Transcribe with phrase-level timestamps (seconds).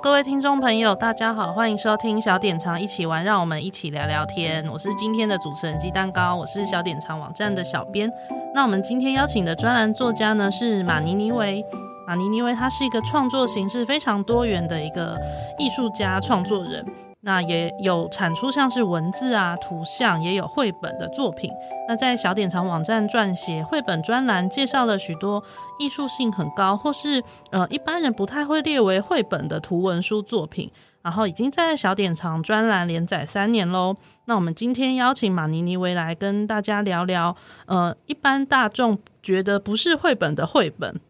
[0.00, 4.64] 各位听众朋友，大家好，欢迎收听小典藏一起玩，让我们一起聊聊天。
[4.68, 8.08] 我是今天的主持人鸡蛋糕，我是小典藏网站的小编。
[8.54, 11.64] 那我们今天邀请的专栏作家呢是马尼尼维。
[12.06, 15.18] 马尼尼维他是一个创作形式非常多元的一个
[15.58, 16.86] 艺术家创作人。
[17.20, 21.50] 那也有产出像是文字啊、图像，也有绘本的作品。
[21.88, 25.42] 那在小典藏网站撰写绘本专栏，介绍了许多
[25.80, 30.70] 艺术性很高，或是呃一般人不太会列为绘本的图文书作品。
[31.00, 33.96] 然后已经在小典藏专栏连载三年喽。
[34.26, 37.34] 那我们今天邀请马尼尼维来跟大家聊聊，
[37.66, 41.00] 呃，一般大众觉得不是绘本的绘本。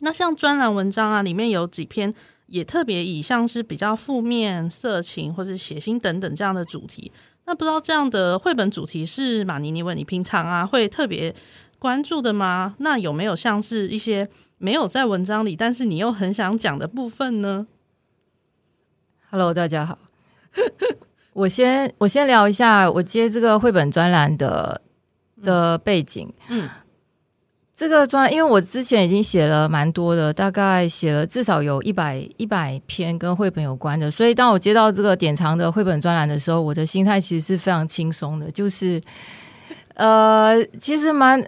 [0.00, 2.14] 那像专栏文章啊，里面有几篇。
[2.50, 7.10] 也特别以像是比较负面、色情或者血腥等等这样的主题，
[7.46, 11.32] 那不知道这样的绘本主题是马尼尼问你平常啊会特别
[11.78, 12.74] 关注的吗？
[12.78, 14.28] 那有没有像是一些
[14.58, 17.68] 没有在文章里，但是你又很想讲的部分呢
[19.30, 19.96] ？Hello，大家好，
[21.32, 24.82] 我先我先聊一下我接这个绘本专栏的
[25.40, 26.68] 的背景，嗯。
[27.80, 39.00] 这个专栏，因为我之前已经写了蛮多的，大概写了至少有一百一百篇跟绘本有关的，所以当我接到这个典藏的绘本专栏的时候，我的心态其实是非常轻松的，就是，
[39.96, 41.42] 呃，其实蛮，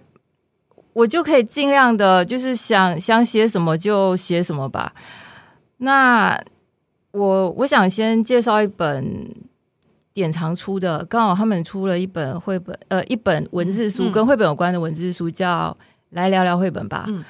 [0.94, 4.94] 我就可以尽量的，就是想想写什么就写什么吧。
[5.76, 6.42] 那
[7.10, 9.28] 我我想先介绍一本
[10.14, 15.76] 典藏出的，刚好他们出了一本绘本，呃，一本文字书，跟绘本有关的文字书，叫。
[16.12, 17.04] 来聊聊绘本吧。
[17.08, 17.22] 嗯，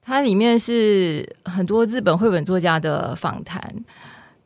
[0.00, 3.60] 它里面是很多日本绘本作家的访谈。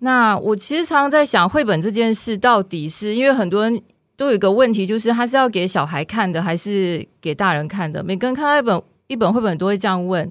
[0.01, 3.83] 那我其实常常在想，绘本这件事到底是因为很多人
[4.15, 8.05] 都有一个问题，就是他是要给小孩看的，还是给大人看的？
[8.05, 10.31] 每个人看到一本一本绘本都会这样问。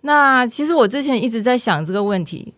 [0.00, 2.54] 那其实我之前一直在想这个问题，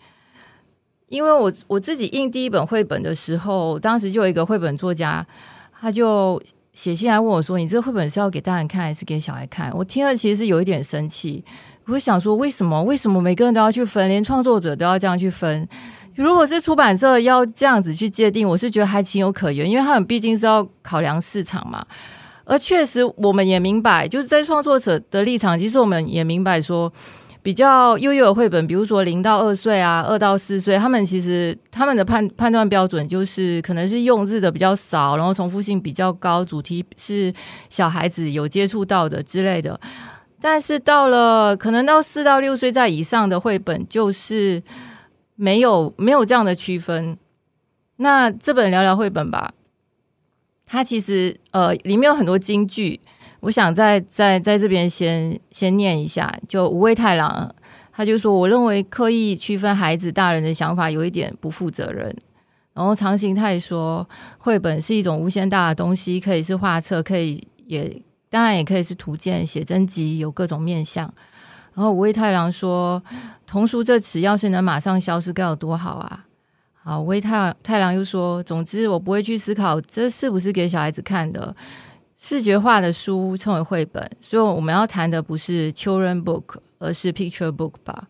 [1.08, 5.26] 因为我我自己印第一本绘本的时候，当时就有一个绘本作家，
[5.72, 6.40] 他就。
[6.80, 11.44] 写信来问我说：“你这绘本是要给大人看还是给小孩看？”我听了其实是有一点生气。
[11.88, 12.82] 我想说，为什么？
[12.84, 15.68] 为什么每个人都要去分，连创作者都要这样去分？
[16.14, 21.84] 如果是出版社要这样子去界定，我是觉得还情有可原，因为他们毕竟是要考量市场嘛。
[22.46, 26.90] 而确实，我们也明白，就是在创作者的立场，其实我们也明白说。
[27.42, 37.32] 比较幼幼的绘本，比如说零到二岁啊，二到四岁，他们其实他们的判判断标准就是可能是用字的比较少，然后重复性比较高，主题是
[37.70, 39.80] 小孩子有接触到的之类的。
[40.40, 44.62] 但是到了可能到四到六岁在以上的绘本，就是
[45.36, 47.16] 没有没有这样的区分。
[47.96, 49.52] 那这本聊聊绘本吧，
[50.66, 53.00] 它其实呃里面有很多金句。
[53.40, 57.50] 我想在在在这边先先念一下，就五味太郎，
[57.92, 62.14] 他就说，我认为刻意区分孩子大人的想法有一点不负责任。
[62.72, 64.08] 然后长形太说，
[64.38, 71.12] 绘本是一种无限大的东西，可以是画册，可以也当然也可以是图鉴、写真集，有各种面向。
[71.74, 73.02] 然后五味太郎说，
[73.46, 76.26] 童书这词要是能马上消失该有多好啊！
[76.82, 81.54] 好，五味太太郎又说，总之我不会去思考这是不是给小孩子看的。
[82.20, 88.06] 视觉化的书称为绘本，所以我们要谈的不是 children book，而是 picture book 吧。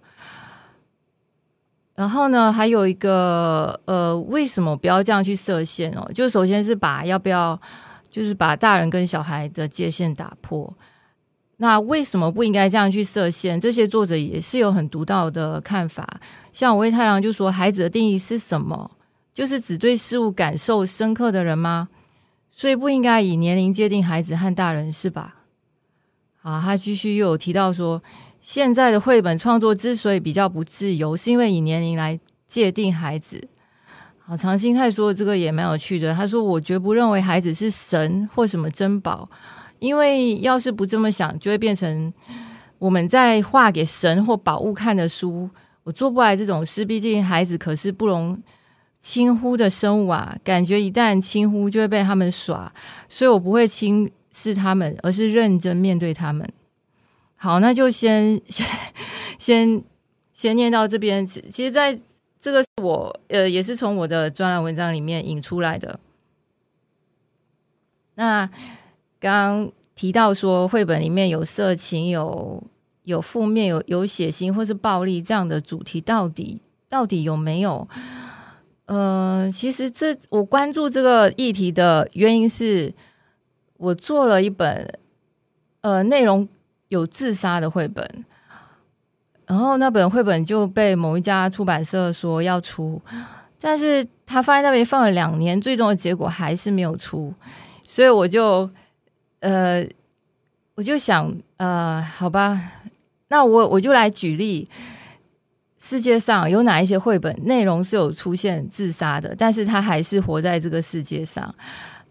[1.95, 6.11] 然后呢，还有一个呃，为什么不要这样去设限哦？
[6.13, 7.61] 就首先是把要不要，
[8.11, 10.75] 就是把大人跟小孩的界限打破。
[11.59, 13.61] 那为什么不应该这样去设限？
[13.61, 16.19] 这些作者也是有很独到的看法。
[16.51, 18.91] 像五味太郎就说，孩子的定义是什么？
[19.33, 21.89] 就是只对事物感受深刻的人吗？
[22.61, 25.37] 所以不应该以年龄界定孩子和大人，是吧？
[26.43, 28.03] 啊，他继续又有提到说，
[28.43, 33.49] 现在的绘本创作之所以比较不自由，是因为以年龄来界定孩子。
[34.19, 36.15] 好，长新泰说的这个也蛮有趣的。
[36.15, 39.27] 他说：“我绝不认为孩子是神或什么珍宝，
[39.79, 42.13] 因为要是不这么想，就会变成
[42.79, 45.49] 我们在画给神或宝物看的书。
[45.85, 48.39] 我做不来这种事，毕竟孩子可是不容。”
[49.01, 52.71] 轻忽的生物啊，感觉一旦轻忽就会被他们耍，
[53.09, 56.47] 所以我不会轻视他们，而是认真面对他们。
[57.35, 58.67] 好，那就先 先
[59.39, 59.83] 先
[60.35, 61.25] 先念到这边。
[61.27, 61.99] 其实，在
[62.39, 65.99] 这个我呃也是从我的专栏文章里面引出来的。
[68.17, 68.51] 那
[69.19, 72.63] 刚提到说绘本里面有色情、有
[73.05, 76.61] 有负面、有有血腥或是暴力这样的主题，到底
[76.91, 77.89] 到底有没有？
[78.91, 82.93] 呃，其实这我关注这个议题的原因是，
[83.77, 84.99] 我做了一本
[85.83, 86.49] 呃内容
[86.89, 88.25] 有自杀的绘本，
[89.47, 93.01] 然后那本绘本就被某一家出版社说要出，
[93.61, 97.33] 但是他放在那边放了两年，最终的结果还是没有出，
[97.85, 98.69] 所以我就
[99.39, 99.87] 呃
[100.75, 102.61] 我就想呃好吧，
[103.29, 104.69] 那我我就来举例。
[105.83, 111.53] 世界上有哪一些绘本内容是有出现自杀的，但是他还是活在这个世界上。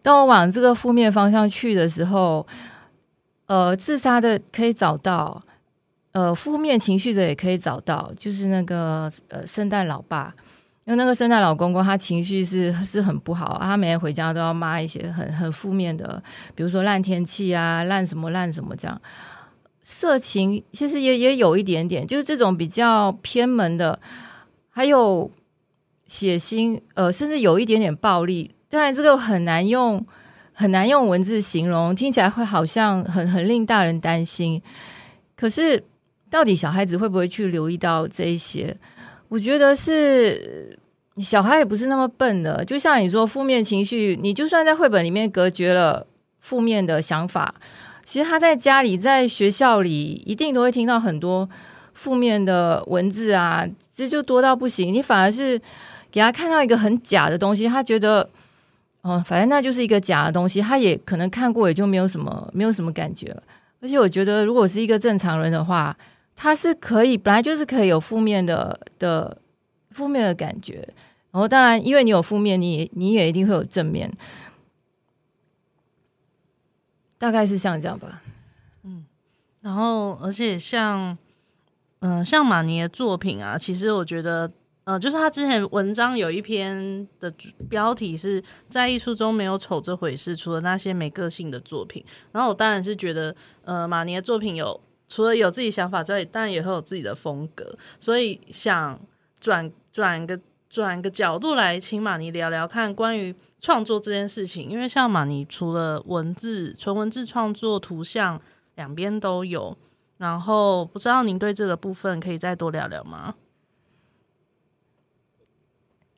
[0.02, 2.46] 当我往这个负面方向去的时候，
[3.46, 5.40] 呃，自杀的可以找到，
[6.14, 10.34] 呃，负面情绪的也可以找到，就是那个呃，圣诞老爸，
[10.86, 16.22] 因为那个圣诞老公公他情绪是是很不好，他每天回家都要骂一些很很负面的，
[16.56, 19.00] 比如说烂天气啊，烂什么烂什么这样。
[19.92, 24.00] 色情其实也也有一点点，就是这种比较偏门的，
[24.70, 25.32] 还有
[26.06, 28.52] 血腥，呃，甚至有一点点暴力。
[28.70, 30.06] 当然，这个很难用
[30.54, 34.62] 很难用文字形容，听起来会好像很很令大人担心。
[35.36, 35.84] 可是，
[36.30, 38.78] 到底小孩子会不会去留意到这一些？
[39.28, 40.78] 我觉得是
[41.18, 42.64] 小孩也不是那么笨的。
[42.64, 46.06] 就像你说，负面情绪，你就算在绘本里面隔绝了
[46.40, 47.56] 负面的想法。
[48.10, 51.48] 其实他在家里，在学校里，一定都会听到很多
[51.94, 53.64] 负面的文字啊，
[53.96, 54.92] 这就多到不行。
[54.92, 55.62] 你反而是
[56.10, 58.28] 给他看到一个很假的东西，他觉得，
[59.04, 63.32] 哦，反正那就是一个假的东西，他也可能看过，也就没有什么，没有什么感觉。
[63.80, 65.96] 而且我觉得，如果是一个正常人的话，
[66.36, 69.38] 他是可以，本来就是可以有负面的的
[69.92, 70.78] 负面的感觉。
[71.30, 74.12] 然后，当然，因为你有负面，你你也一定会有正面。
[77.20, 78.22] 大概是像这样吧，
[78.84, 79.06] 嗯，
[79.62, 81.16] 然后而且像，
[82.00, 84.50] 嗯、像马尼的作品啊，其实我觉得，
[84.86, 87.32] 呃，就是他之前文章有一篇的
[87.70, 92.04] 标题是在艺术中没有丑这回事，除了那些没个性的作品。
[92.32, 93.36] 然后我当然是觉得，
[93.66, 94.80] 呃，马尼的作品有
[95.10, 98.98] 除了有自己想法之外，当然也会有自己的风格，所以想
[99.42, 100.40] 转转个
[100.70, 103.36] 转个角度来请马尼聊聊看关于。
[103.62, 108.42] 创作这件事情，因为像马尼除了文字、纯文字创作、图像
[108.76, 109.78] 两边都有，
[110.18, 113.36] 然后不知道您对这个部分可以再多聊聊吗？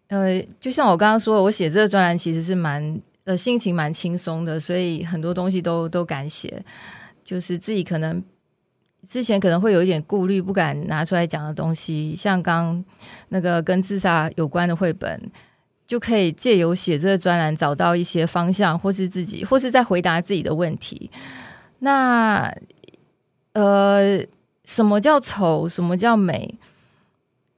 [0.09, 6.63] 呃，就像我刚刚说，我写这个专栏其实是蛮呃心情蛮轻松的，所以很多东西都都敢写，
[7.23, 8.23] 就是自己可能
[9.09, 12.83] 之前可能会有一点顾虑，不敢拿出来讲的东西，像刚
[13.29, 15.31] 那个跟自杀有关的绘本。
[15.87, 21.11] 就可以借由写这个专栏找到一些方向，或是自己，或是在回答自己的问题。
[21.79, 22.49] 那
[23.51, 24.17] 呃，
[24.63, 25.67] 什么叫丑？
[25.67, 26.57] 什么叫美？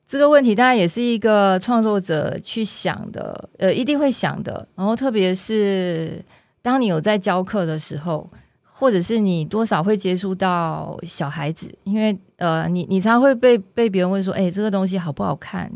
[0.07, 4.68] 这个问题当然也是一个创作者去想的，呃，一定会想的。
[4.75, 6.25] 然后，特别是
[6.63, 8.28] 当你有在教课的时候，
[8.73, 15.71] 或者是你多少会接触到小孩子，因为呃，你你常常会被被别人问说：“哎，这个东西好不好看？”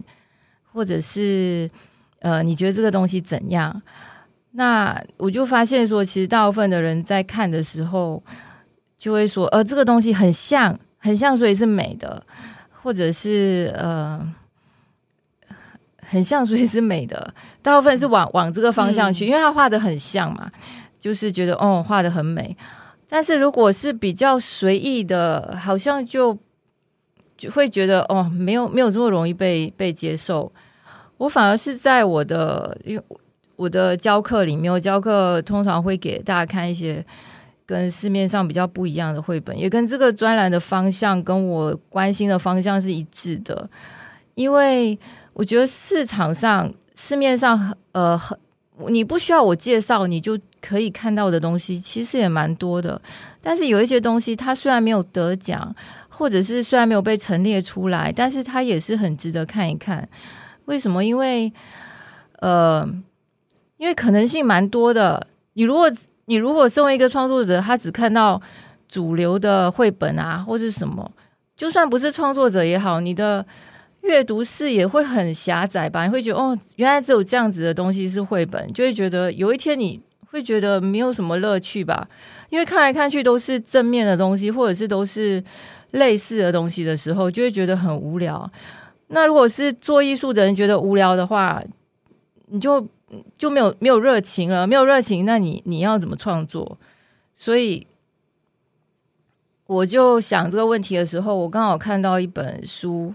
[0.71, 1.69] 或者是。
[2.19, 3.79] 呃，你觉得这个东西怎样？
[4.53, 8.21] 那我就发现说，其实大部分的人在看的时候，
[8.97, 12.21] 就会说，呃，这个东西很像，很像，所以是美的，
[12.71, 14.19] 或者是呃，
[16.07, 17.31] 很像，所以是美的。
[17.61, 20.51] 大部分是往往这个方向去，因为他画的很像嘛，
[20.99, 22.57] 就是觉得哦，画的很美。
[23.09, 26.37] 但是如果是比较随意的，好像就
[27.37, 30.52] 就会觉得哦，没有没有这么容易被被接受。
[31.18, 33.04] 我反而是在我的，因为
[33.56, 37.04] 我的教课里面，我教课通常会给大家看一些
[37.66, 43.69] 跟市面上比较不一样的绘本，也跟这个专栏的方向跟我关心的方向是一致的。
[44.35, 44.97] 因为
[45.33, 48.37] 我觉得市场上、市面上，呃很，
[48.90, 53.02] 你不需要我介绍，你就可以看到的东西，其实也蛮多的。
[53.42, 55.76] 但是有一些东西，它虽然没有得奖，
[56.10, 60.07] 或者是虽然没有被陈列出来，但是它也是很值得看一看。
[60.66, 61.04] 为什么？
[61.04, 61.52] 因为，
[62.40, 62.88] 呃，
[63.78, 65.28] 因为可能性蛮多的。
[65.54, 65.90] 你如果
[66.26, 68.40] 你如果身为一个创作者，他只看到
[68.88, 71.10] 主流的绘本啊，或是什么，
[71.56, 73.46] 就算不是创作者也好，你的
[74.07, 76.06] 阅读视野会很狭窄吧？
[76.06, 79.99] 你会觉得哦，原来只有这样子的东西是绘本，就会觉得有一天你
[80.31, 82.07] 会觉得没有什么乐趣吧？
[82.49, 85.44] 因为看来看去都是正面的东西，或者是都是
[85.92, 88.49] 类似的东西的时候，就会觉得很无聊。
[89.09, 91.64] 那如果是做艺术的人觉得无聊的话，
[92.47, 92.85] 你就
[93.37, 96.78] 就没有没有热情了，没有热情，那你你要怎么创作？
[97.35, 97.85] 所以
[99.66, 103.14] 我就想这个问题的时候，我刚好看到一本书，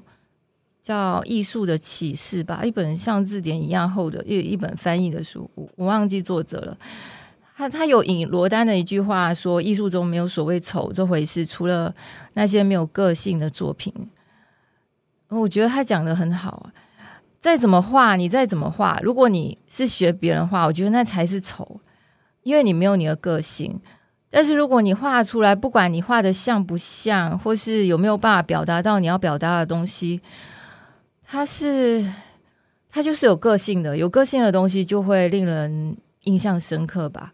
[0.82, 6.76] 叫《艺术的启示》吧，一本像字典一样厚的一一本翻译的书，我我忘记作者了。
[7.54, 11.94] 他他有引罗丹的一句话说：“艺术中没有所谓丑这回事，除了
[12.32, 13.94] 那些没有个性的作品。”
[15.28, 16.72] 我觉得他讲得很好啊。
[17.38, 21.80] 再怎么画，你再怎么画，如果你是学别人画，我觉得那才是丑，
[22.42, 23.80] 因为你没有你的个性。
[24.30, 30.20] 但是如果你画出来，不管你画的像不像，或是有没有办法表达到你要表达的东西，
[31.32, 32.04] 它是
[32.90, 37.32] 它就是有个性的，有个性的东西就会令人印象深刻吧。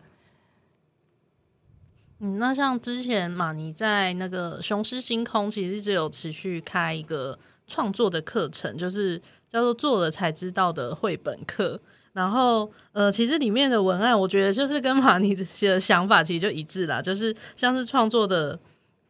[2.21, 7.37] 嗯，那像之前马尼在那个雄狮星空，其实一直有持续开一个
[7.67, 11.81] 创作的课程，就是叫做做了才知道的绘本课。
[12.13, 15.45] 然后，呃，其实里面的文案，我觉得就是跟马尼的
[15.81, 18.57] 想法其实就一致啦，就是像是创作的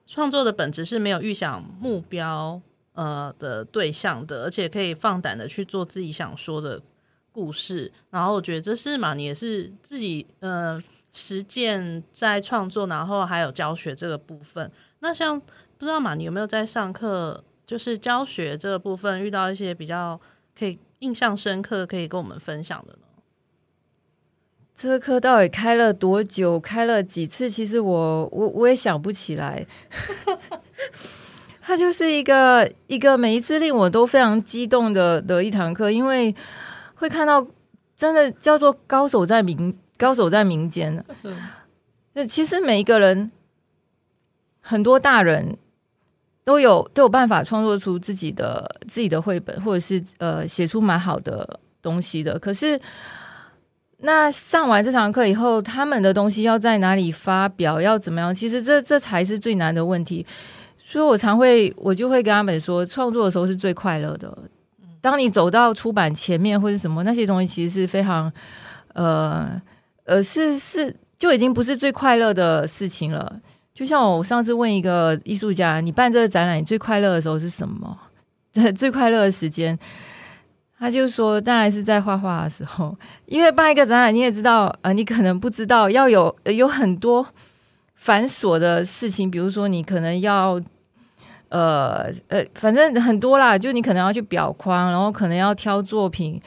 [0.07, 2.59] 创作的本质是没有预想目标
[2.99, 6.83] 呃的对象的，而且可以放胆的去做自己想说的
[7.31, 7.93] 故事。
[8.11, 14.71] 然后我觉得这是马尼也是自己呃实践在创作，然后还有教学这个部分。
[14.99, 20.21] 那像不知道马尼有没有在上课，就是教学这个部分遇到一些比较
[20.59, 20.79] 可以。
[21.01, 22.99] 印象深刻可以跟我们分享的呢？
[24.75, 26.59] 这个课到底开了多久？
[26.59, 27.49] 开了几次？
[27.49, 29.65] 其实我我我也想不起来。
[31.69, 36.35] 它就是一个一个每一次令我都非常激动的的一堂课，因为
[36.95, 37.47] 会看到
[37.95, 41.05] 真的叫做高手在民高手在民间。
[42.15, 43.31] 那其实每一个人，
[44.61, 45.59] 很多大人。
[46.45, 52.39] 都有都有办法创作出自己的自己的绘本，或者是呃写出蛮好的东西的。
[52.39, 52.81] 可是，
[53.99, 58.35] 那上完这堂课以后，他们的东西要在哪里发表，要怎么样？
[58.35, 60.25] 其实这这才是最难的问题。
[60.91, 64.37] 所以我常会我就会跟他们说，创作的时候是最快乐的。
[65.03, 68.33] 当你走到出版前面或者什么那些东西，其实是非常
[68.95, 69.61] 呃
[70.05, 73.39] 呃是是就已经不是最快乐的事情了。
[73.75, 77.95] 就像我上次问一个艺术家，你办这个展览，你最快乐的时候是什么？
[78.75, 79.79] 最快乐的时间，
[80.79, 82.97] 他就说，当然是在画画的时候。
[83.27, 87.25] 因为办一个展览，你也知道，呃，你可能不知道要有有很多
[87.95, 90.61] 繁琐的事情，比如说你可能要，
[91.49, 96.41] 呃呃，反正很多啦，就你可能要去裱框，然后可能要挑作品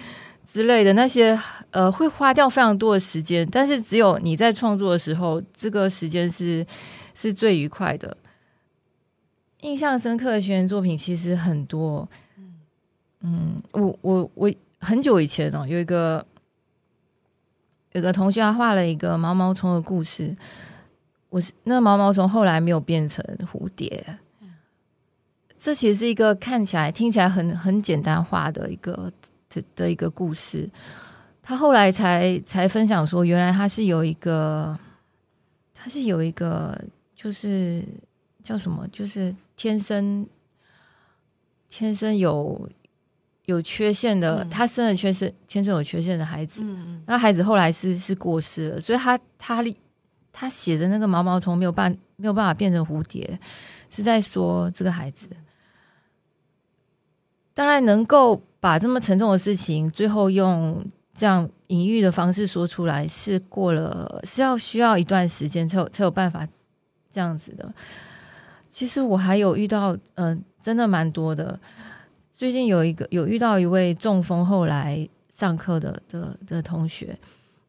[0.46, 1.39] 之类的那些，
[1.72, 3.48] 呃，会花掉非常多的时间。
[3.51, 6.65] 但是只有你在创作的时候，这个时间是。
[7.13, 8.17] 是最愉快的，
[9.60, 12.08] 印象深刻的学员作品其实很多。
[13.20, 16.25] 嗯，我我我很久以前哦，有一个
[17.91, 20.36] 有个同学他画了一个毛毛虫的故事。
[21.29, 24.17] 我是那毛毛虫后来没有变成蝴蝶。
[25.63, 29.12] 这其实是一个看起来听起来很很简单化的一个
[29.48, 30.68] 的的一个故事。
[31.44, 34.75] 他后来才才分享说，原来他是有一个，
[35.74, 36.75] 他是有一个。
[37.13, 37.86] 就是
[38.41, 38.88] 叫什么？
[38.88, 40.27] 就是天生
[41.70, 42.68] 天生有
[43.46, 46.62] 有缺陷的，嗯、他生了缺陷，天生有缺陷的孩子。
[46.63, 49.63] 嗯嗯，那孩子后来是是过世了，所以他他
[50.32, 53.39] 他写的那个毛毛虫没有办没有办法变成蝴蝶，
[53.91, 55.30] 是在说这个孩子。
[57.62, 66.48] 当然，能够把这么沉重的事情，最后用这样隐喻的方式说出来，是过了是要需要一段时间才有才有办法。
[67.12, 67.72] 这样子的，
[68.68, 71.60] 其实我还有遇到，嗯、真的蛮多的。
[72.32, 77.15] 最近有一个有遇到一位中风后来上课的的的同学，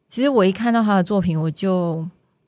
[0.07, 2.03] 其实我一看到他的作品，我就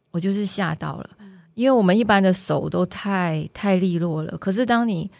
[0.10, 1.10] 我就是吓到了，
[1.54, 5.12] 因为我们一般的手都太太利落了，可是当你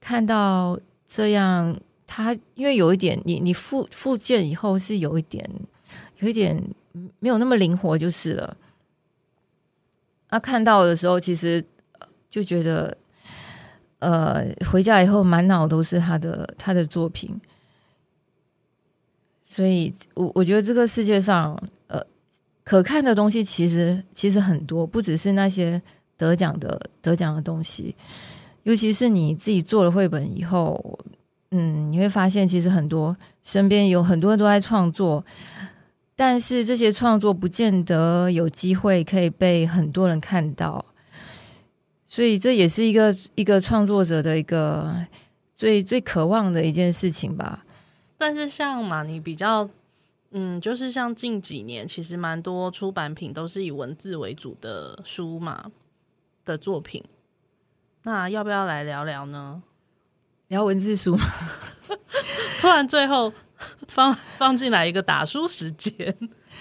[0.00, 0.78] 看到
[1.14, 5.46] 这样，他因为有一点，你你复复健以后是有一点
[6.20, 6.56] 有一点
[7.18, 8.56] 没有那么灵活，就是了。
[10.28, 11.62] 他、啊、看到的时候，其实
[12.30, 12.96] 就觉得，
[13.98, 17.38] 呃，回家以后满脑都是他的他的作品，
[19.44, 22.02] 所以我我觉得这个世界上，呃，
[22.64, 25.82] 可看的东西其实其实很多，不只是那些
[26.16, 27.94] 得奖的得奖的东西，
[28.64, 30.98] 尤其是你自己做了绘本以后，
[31.50, 35.24] 嗯，你会发现其实很多身边有很多人都在创作。
[36.14, 40.84] 但是这些创作不见得有机会可以被很多人看到，
[42.06, 44.94] 所以这也是一个一个创作者的一个
[45.54, 47.64] 最最渴望的一件事情吧。
[48.18, 49.68] 但是像马尼比较，
[50.30, 55.72] 嗯，就是像近几年其实蛮多出版品都是以文字为主的书嘛
[56.44, 57.02] 的作品，
[58.04, 59.62] 那要不要来聊聊呢？
[60.48, 61.24] 聊文字书吗？
[62.60, 63.32] 突然最后
[63.88, 65.94] 放 放进来一个打书时间。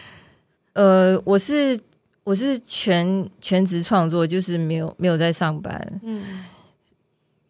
[0.74, 1.77] 呃，我是
[2.24, 6.00] 我是全全职创作，就是没有没有在上班。
[6.03, 6.45] 嗯，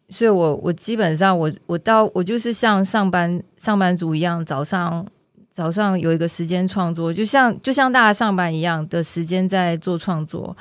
[0.08, 5.06] 所以我我基本上我我到我就是像上班上班族一样，早上
[5.50, 10.56] 早上有一个时间创作，就像就像大家上班一样的时间在做创作，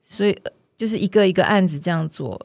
[0.00, 0.38] 所以。
[0.76, 2.38] 就是一个一个案子这样做，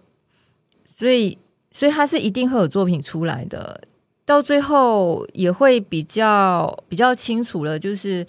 [0.98, 1.38] 所以
[1.72, 3.82] 所以他是一定会有作品出来的，
[4.26, 7.78] 到最后也会比较比较清楚了。
[7.78, 8.26] 就是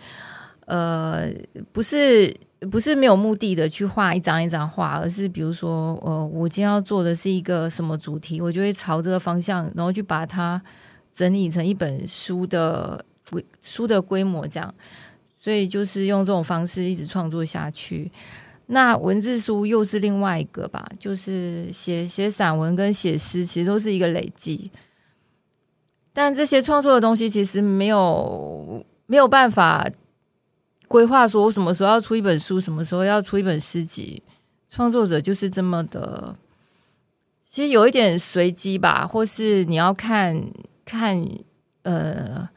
[0.67, 1.31] 呃，
[1.71, 2.35] 不是
[2.71, 10.61] 不是没有目的的去画一张一张画，而是比如说，呃，我今天要做的是一个什么主题，我就会朝这个方向，然后去把它
[11.15, 14.75] 整理成一本书的规书的规模这样。
[15.39, 18.11] 所以就是用这种方式一直创作下去。
[18.73, 24.71] 那文字书又是另外一个吧，就是写写散文跟写诗，其实都是一个累积。
[26.15, 29.87] 但这些创作的东西其实没有没有办法
[30.89, 34.23] 规划，说我什么时候要出一本书，什么时候要出一本诗集。
[34.71, 36.35] 创作者就是这么的，
[37.47, 40.43] 其实有一点随机吧，或是你要看
[40.87, 41.29] 看
[41.83, 42.49] 呃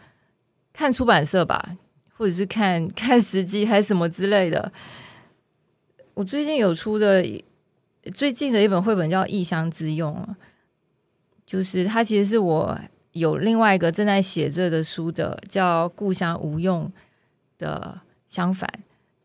[0.72, 1.76] 看出版社吧，
[2.16, 4.72] 或者是看看时机还是什么之类的。
[6.16, 7.24] 我最近有出的
[8.14, 10.16] 最近的一本绘本叫《异乡之用》，
[11.46, 12.78] 就是它其实是我
[13.12, 16.86] 有另外一个正在写着的书的，叫《故乡无用》
[17.58, 18.70] 的相反，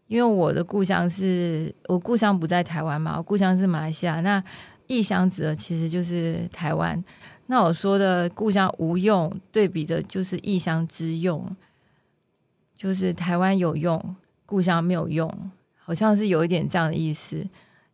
[0.09, 4.21] 因为我的故乡是我故乡不在台湾嘛，我故乡是马来西亚。
[4.23, 4.43] 那
[4.89, 7.03] 异乡指的其实就是台湾。
[7.47, 11.57] 那我说的故乡无用，对比的就是异乡之用，
[12.75, 15.51] 就是台湾有用，故乡没有用。
[15.91, 17.45] 好像是有一点这样的意思，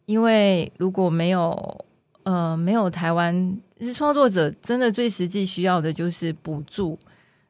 [0.04, 1.86] 因为如果没有
[2.24, 6.98] 呃没有台湾，是创作者真的最实际需要的就是补助，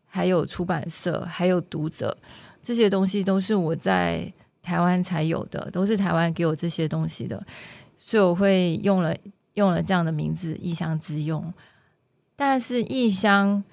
[0.07, 2.17] 还有出版社，还有读者，
[2.63, 4.33] 这些东西都是我在
[4.63, 7.45] 台湾才有的，都是台湾给我这些东西的，
[7.99, 9.13] 所以我会用了
[9.55, 11.53] 用了这样的名字“异乡之用”。
[12.37, 13.65] 但是异乡，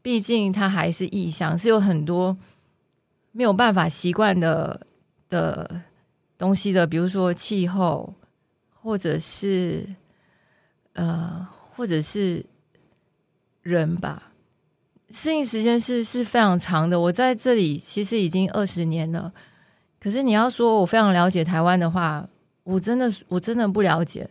[0.00, 2.34] 毕竟它还是异乡，是有很多
[3.32, 4.86] 没有办法习惯的。
[5.32, 5.80] 的
[6.36, 8.12] 东西的，比如说气候，
[8.82, 9.88] 或者是
[10.92, 12.44] 呃，或者是
[13.62, 14.30] 人吧，
[15.08, 17.00] 适应时间是是非常长的。
[17.00, 19.32] 我在这里其实已经二十年了，
[19.98, 22.28] 可是你要说我非常了解台湾的话，
[22.64, 24.28] 我真的我真的不了解，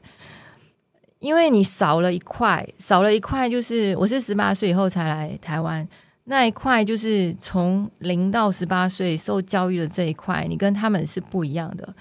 [1.17, 5.87] 因为你少了一块，少了一块，就是我是十八岁以后才来台湾。
[6.31, 11.93] 那一块就是从零到十八岁受教育的这一块，你跟他们是不一样的，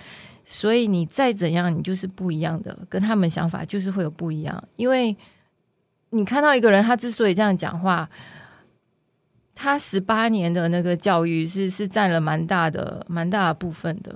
[0.44, 4.62] 所以你再怎样，你就是不一样的，跟他们想法就是会有不一样。
[4.76, 5.16] 因为
[6.10, 8.08] 你看到一个人，他之所以这样讲话，
[9.52, 14.14] 他十八年的那个教育是是占了蛮大的、蛮大部分的。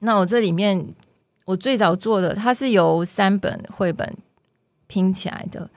[0.00, 0.92] 那我这里面，
[1.44, 4.12] 我最早做的，它是由三本绘本
[4.88, 5.70] 拼起来的。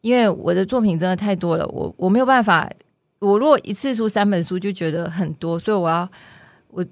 [0.00, 2.70] 因为我的作品真的太多了，我我没有办法。
[3.18, 6.08] 我如果一次出三本书就觉得很多，所以我要
[6.68, 6.82] 我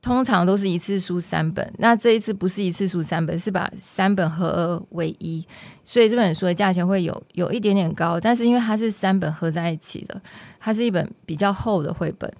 [0.00, 1.70] 通常都是一次出三本。
[1.76, 5.46] 那这一次不是一次出三本，是把三本合二为一，
[5.84, 8.18] 所以这本书的价钱会有有一点点高。
[8.18, 10.18] 但是因为它是三本合在一起的，
[10.58, 12.32] 它是一本比较厚的绘本。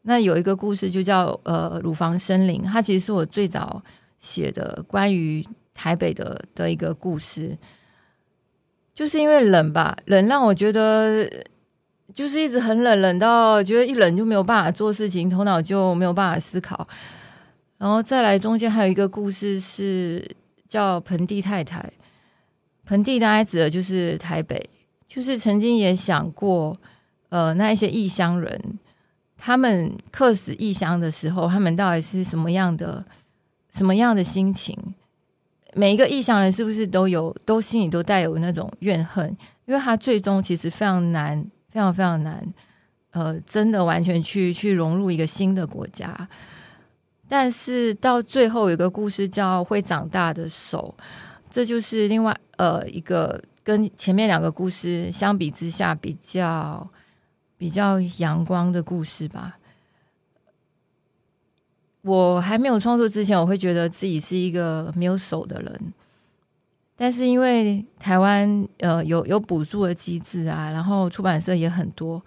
[0.00, 3.82] 那有一个故事就叫呃乳房森林，它其实是我最早
[4.16, 7.58] 写的关于台北的的一个故事。
[8.98, 11.24] 就是因为冷吧，冷让我觉得
[12.12, 16.84] 就是一直很冷，冷到觉得一冷就没有办法做事情，头脑就没有办法思考。
[17.76, 20.28] 然后再来中间还有一个故事是
[20.66, 21.92] 叫盆地太太，
[22.86, 24.68] 盆地大概指的就是台北，
[25.06, 26.76] 就是曾经也想过，
[27.28, 28.60] 呃，那一些异乡人，
[29.36, 33.04] 他们客死异乡的时候，他们到底是什么样的，
[33.72, 34.76] 什么样的心情？
[35.78, 39.24] 每一个异乡人是不是都有，都心里都带有那种怨恨？
[39.64, 42.44] 因为他最终其实非常难，非常非常难，
[43.12, 46.28] 呃，真的完全去去融入一个新的国家。
[47.28, 50.92] 但是到最后有一个故事叫《会长大的手》，
[51.48, 56.84] 这就是另外呃一个跟前面两个故事相比之下比较
[57.56, 59.56] 比较阳光的故事吧。
[62.08, 65.92] 我还没有创作之前，我会觉得自己是一个没有手的人。
[66.96, 72.20] 但是因为台湾呃有有补助的机制啊，然后出版社也很多，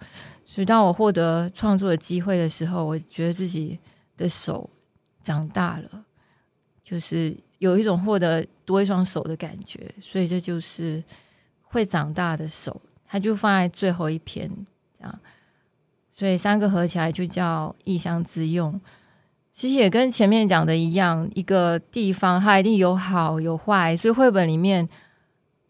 [0.44, 3.78] 所以当我获得创作的机会的时候，我觉得自己
[4.16, 4.70] 的手
[5.20, 6.04] 长大了，
[6.84, 11.02] 就是有一种获得多一双手的感觉，所以这就是
[11.64, 14.48] 会长大的手，它就放在最后一篇
[14.96, 15.18] 这样，
[16.10, 18.80] 所以三个合起来就叫异乡之用。
[19.62, 24.88] 其实也跟前面讲的一样，一个地方它一定有好有坏，所以绘本里面，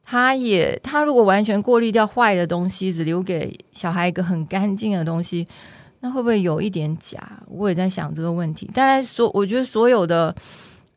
[0.02, 5.46] 它也它如果完全过滤掉坏的东西，只留给小孩一个很干净的东西，
[6.00, 7.22] 那会不会有一点假？
[7.46, 8.66] 我也在想这个问题。
[8.72, 10.34] 当然所，我觉得所有的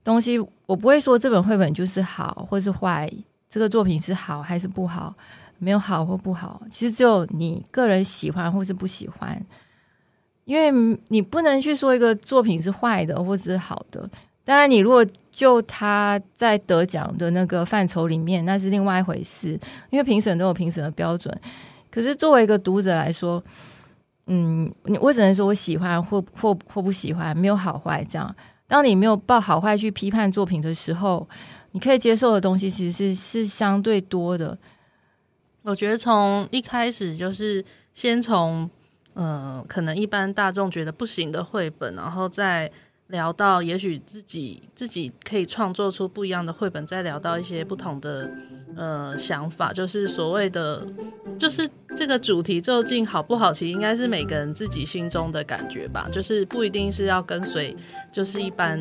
[0.01, 3.12] 东西，我不会说这本绘本就是好或是坏，
[3.49, 5.13] 这个作品是好还是不好，
[5.58, 9.45] 没有好或不好，其实只有你个人喜欢或是不喜欢。
[10.45, 14.08] 因为你不能去说一个作品是坏的或者是好的，
[14.43, 19.60] 当然，你如果就他在得奖的那个范畴里面，那是另外一回事。
[19.89, 21.36] 因为评审都有评审的标准。
[21.89, 23.43] 可是作为一个读者来说，
[24.27, 28.36] 嗯，我只能说我喜欢或或或不喜欢，没有好坏这样。
[28.67, 31.27] 当你没有抱好坏去批判作品的时候，
[31.71, 34.55] 你可以接受的东西其实是是相对多的。
[35.63, 38.69] 我觉得从一开始就是先从。
[39.15, 42.71] 嗯，可能一般大众觉得不行的绘本，然后再
[43.08, 48.30] 聊到也许自己自己可以创作出不一样的绘本，再聊到一些不同的
[48.75, 50.86] 呃想法，就是所谓的，
[51.39, 57.75] 就是这个主题究竟好不好，其实应该是每个人自己心中的感觉吧，就是不一定是要跟随，
[58.12, 58.80] 就是一般。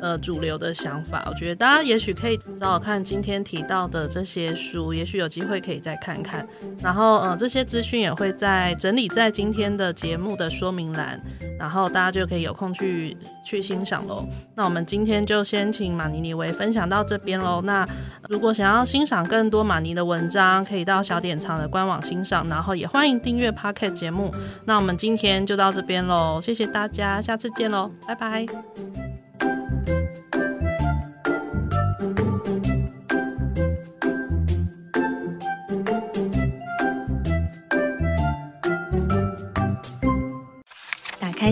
[0.00, 6.46] 呃，主流的想法，我觉得大家也许可以找找看今天提到的这些书，也许有机会可以再看看。
[6.82, 11.20] 然后，呃，这些资讯也会在整理在今天的节目的说明栏，
[11.58, 14.26] 然后大家就可以有空去去欣赏喽。
[14.54, 17.60] 那我们今天就先请马尼尼为分享到这边喽。
[17.62, 17.86] 那
[18.28, 24.34] 如果想要欣赏更多马尼的文章，可以到小典藏的官网欣赏，然后也欢迎订阅 Podcast 节目。
[24.64, 29.13] 那我们今天就到这边喽，谢谢大家，下次见喽，拜拜。